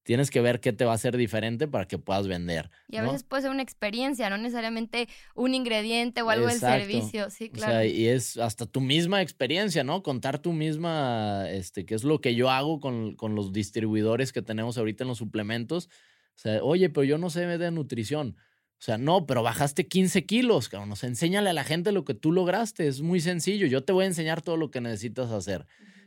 [0.03, 2.71] Tienes que ver qué te va a hacer diferente para que puedas vender.
[2.87, 3.11] Y a ¿no?
[3.11, 6.79] veces puede ser una experiencia, no necesariamente un ingrediente o algo del Exacto.
[6.79, 7.29] servicio.
[7.29, 7.73] Sí, O claro.
[7.73, 10.01] sea, y es hasta tu misma experiencia, ¿no?
[10.01, 14.41] Contar tu misma, este, qué es lo que yo hago con, con los distribuidores que
[14.41, 15.89] tenemos ahorita en los suplementos.
[16.35, 18.37] O sea, oye, pero yo no sé de nutrición.
[18.79, 20.93] O sea, no, pero bajaste 15 kilos, cabrón.
[20.93, 22.87] O sea, enséñale a la gente lo que tú lograste.
[22.87, 23.67] Es muy sencillo.
[23.67, 25.65] Yo te voy a enseñar todo lo que necesitas hacer.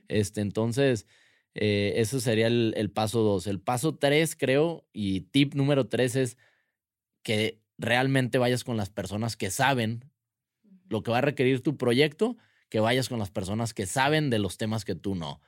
[0.08, 1.06] Este, entonces,
[1.54, 3.46] eh, eso sería el, el paso dos.
[3.46, 6.36] El paso tres, creo, y tip número tres es
[7.22, 10.04] que realmente vayas con las personas que saben
[10.88, 12.36] lo que va a requerir tu proyecto,
[12.68, 15.40] que vayas con las personas que saben de los temas que tú no.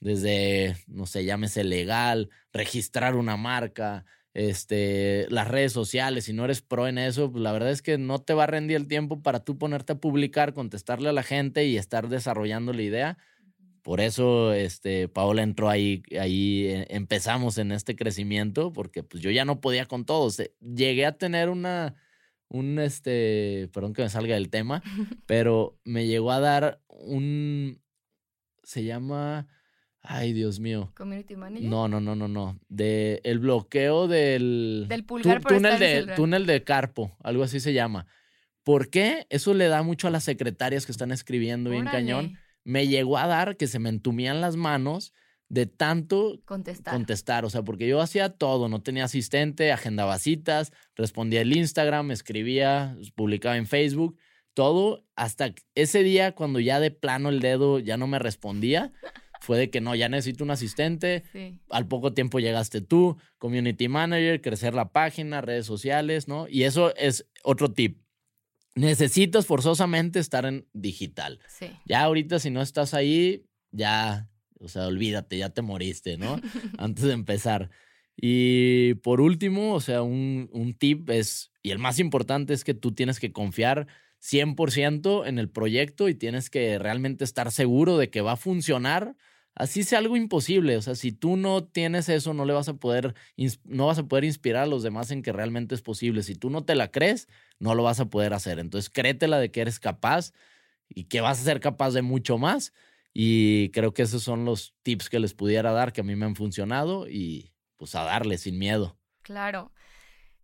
[0.00, 4.04] Desde, no sé, llámese legal, registrar una marca,
[4.34, 7.96] este, las redes sociales, si no eres pro en eso, pues la verdad es que
[7.98, 11.22] no te va a rendir el tiempo para tú ponerte a publicar, contestarle a la
[11.22, 13.18] gente y estar desarrollando la idea.
[13.86, 19.30] Por eso, este, Paola entró ahí, ahí eh, empezamos en este crecimiento, porque pues yo
[19.30, 20.40] ya no podía con todos.
[20.40, 21.94] Eh, Llegué a tener una,
[22.48, 24.82] un, este, perdón que me salga del tema,
[25.26, 27.80] pero me llegó a dar un,
[28.64, 29.46] se llama,
[30.00, 31.68] ay Dios mío, Community manager.
[31.70, 36.14] no, no, no, no, no, de el bloqueo del, Del pulgar por túnel estar de,
[36.16, 38.08] túnel de carpo, algo así se llama.
[38.64, 39.28] ¿Por qué?
[39.30, 43.28] Eso le da mucho a las secretarias que están escribiendo bien cañón me llegó a
[43.28, 45.12] dar que se me entumían las manos
[45.48, 46.92] de tanto Contestar.
[46.92, 47.44] contestar.
[47.44, 52.98] O sea, porque yo hacía todo, no tenía asistente, agendaba citas, respondía el Instagram, escribía,
[53.14, 54.18] publicaba en Facebook,
[54.52, 58.92] todo, hasta ese día cuando ya de plano el dedo ya no me respondía,
[59.40, 61.22] fue de que no, ya necesito un asistente.
[61.30, 61.60] Sí.
[61.70, 66.48] Al poco tiempo llegaste tú, community manager, crecer la página, redes sociales, ¿no?
[66.48, 68.00] Y eso es otro tip.
[68.76, 71.40] Necesitas forzosamente estar en digital.
[71.48, 71.70] Sí.
[71.86, 74.28] Ya ahorita si no estás ahí, ya,
[74.60, 76.40] o sea, olvídate, ya te moriste, ¿no?
[76.78, 77.70] Antes de empezar.
[78.16, 82.74] Y por último, o sea, un, un tip es, y el más importante es que
[82.74, 83.88] tú tienes que confiar
[84.22, 89.16] 100% en el proyecto y tienes que realmente estar seguro de que va a funcionar.
[89.56, 92.74] Así sea algo imposible, o sea, si tú no tienes eso, no le vas a
[92.74, 93.14] poder,
[93.64, 96.22] no vas a poder inspirar a los demás en que realmente es posible.
[96.22, 97.26] Si tú no te la crees,
[97.58, 98.58] no lo vas a poder hacer.
[98.58, 100.34] Entonces, créetela de que eres capaz
[100.90, 102.74] y que vas a ser capaz de mucho más.
[103.14, 106.26] Y creo que esos son los tips que les pudiera dar que a mí me
[106.26, 108.98] han funcionado y pues a darle sin miedo.
[109.22, 109.72] Claro.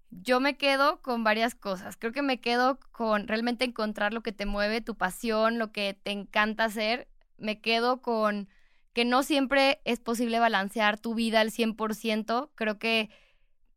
[0.08, 1.98] Yo me quedo con varias cosas.
[1.98, 5.98] Creo que me quedo con realmente encontrar lo que te mueve, tu pasión, lo que
[6.02, 7.08] te encanta hacer.
[7.36, 8.48] Me quedo con
[8.92, 12.50] que no siempre es posible balancear tu vida al 100%.
[12.54, 13.10] Creo que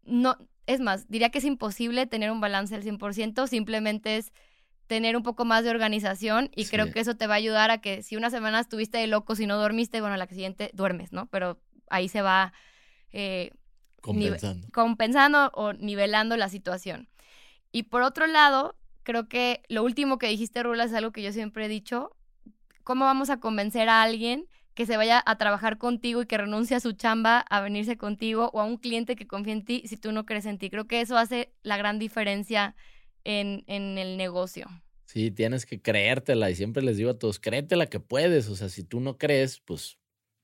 [0.04, 4.32] no, es más, diría que es imposible tener un balance al 100%, simplemente es
[4.88, 7.80] tener un poco más de organización y creo que eso te va a ayudar a
[7.80, 11.26] que si una semana estuviste de loco, si no dormiste, bueno, la siguiente duermes, ¿no?
[11.28, 12.54] Pero ahí se va
[13.12, 13.52] eh,
[14.02, 14.68] Compensando.
[14.72, 17.10] compensando o nivelando la situación.
[17.72, 21.32] Y por otro lado, creo que lo último que dijiste, Rula, es algo que yo
[21.32, 22.16] siempre he dicho.
[22.84, 26.76] ¿Cómo vamos a convencer a alguien que se vaya a trabajar contigo y que renuncie
[26.76, 29.98] a su chamba a venirse contigo o a un cliente que confía en ti si
[29.98, 30.70] tú no crees en ti?
[30.70, 32.76] Creo que eso hace la gran diferencia
[33.24, 34.68] en, en el negocio.
[35.06, 38.50] Sí, tienes que creértela y siempre les digo a todos, créetela que puedes.
[38.50, 39.98] O sea, si tú no crees, pues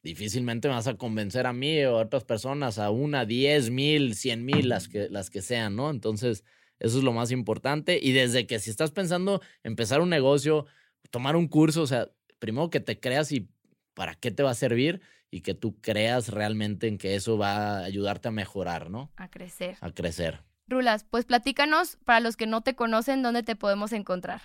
[0.04, 4.16] difícilmente me vas a convencer a mí o a otras personas, a una, diez mil,
[4.16, 5.90] cien mil, las que, las que sean, ¿no?
[5.90, 6.44] Entonces,
[6.80, 8.00] eso es lo más importante.
[8.02, 10.66] Y desde que si estás pensando empezar un negocio,
[11.10, 13.50] tomar un curso, o sea, primero que te creas y
[13.94, 17.80] para qué te va a servir y que tú creas realmente en que eso va
[17.80, 19.12] a ayudarte a mejorar, ¿no?
[19.16, 19.78] A crecer.
[19.82, 20.44] A crecer.
[20.68, 24.42] Rulas, pues platícanos para los que no te conocen dónde te podemos encontrar.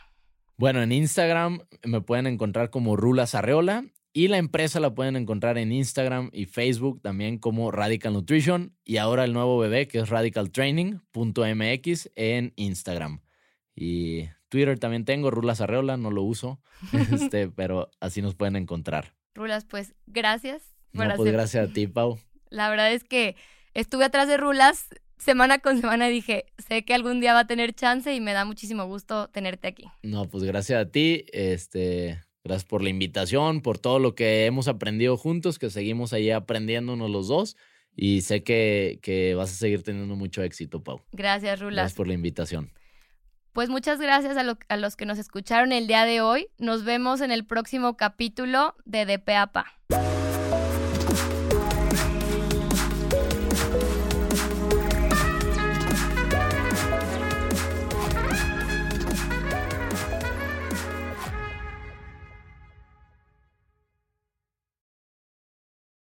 [0.57, 5.59] Bueno, en Instagram me pueden encontrar como Rulas Arreola y la empresa la pueden encontrar
[5.59, 10.09] en Instagram y Facebook también como Radical Nutrition y ahora el nuevo bebé que es
[10.09, 13.21] radicaltraining.mx en Instagram.
[13.75, 16.63] Y Twitter también tengo, Rulas Arreola, no lo uso,
[17.13, 19.16] este, pero así nos pueden encontrar.
[19.37, 20.75] Rulas, pues gracias.
[20.93, 22.19] No, por pues hacer- gracias a ti, Pau.
[22.51, 23.37] La verdad es que
[23.75, 27.47] estuve atrás de Rulas semana con semana y dije, sé que algún día va a
[27.47, 29.85] tener chance y me da muchísimo gusto tenerte aquí.
[30.03, 34.69] No, pues gracias a ti, este, gracias por la invitación, por todo lo que hemos
[34.69, 37.57] aprendido juntos, que seguimos ahí aprendiéndonos los dos
[37.95, 41.01] y sé que, que vas a seguir teniendo mucho éxito, Pau.
[41.13, 41.75] Gracias, Rulas.
[41.77, 42.71] Gracias por la invitación.
[43.57, 46.49] Pues muchas gracias a, los que nos escucharon el día de hoy.
[46.59, 49.65] Nos vemos en el próximo capítulo de DPAPA.